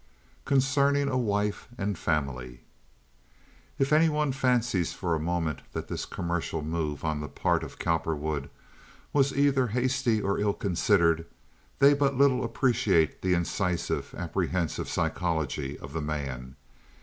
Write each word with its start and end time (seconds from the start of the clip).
Concerning 0.45 1.07
A 1.09 1.15
Wife 1.15 1.67
And 1.77 1.95
Family 1.95 2.61
If 3.77 3.93
any 3.93 4.09
one 4.09 4.31
fancies 4.31 4.93
for 4.93 5.13
a 5.13 5.19
moment 5.19 5.61
that 5.73 5.89
this 5.89 6.07
commercial 6.07 6.63
move 6.63 7.05
on 7.05 7.19
the 7.19 7.27
part 7.27 7.61
of 7.63 7.77
Cowperwood 7.77 8.49
was 9.13 9.31
either 9.31 9.67
hasty 9.67 10.19
or 10.19 10.39
ill 10.39 10.53
considered 10.55 11.27
they 11.77 11.93
but 11.93 12.17
little 12.17 12.43
appreciate 12.43 13.21
the 13.21 13.35
incisive, 13.35 14.15
apprehensive 14.17 14.89
psychology 14.89 15.77
of 15.77 15.93
the 15.93 16.01
man. 16.01 16.55